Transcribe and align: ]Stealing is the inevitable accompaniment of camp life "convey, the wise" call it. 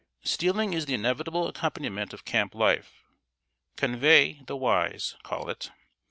]Stealing 0.33 0.73
is 0.73 0.87
the 0.87 0.95
inevitable 0.95 1.47
accompaniment 1.47 2.11
of 2.11 2.25
camp 2.25 2.55
life 2.55 3.03
"convey, 3.75 4.41
the 4.47 4.55
wise" 4.57 5.13
call 5.21 5.47
it. 5.47 5.69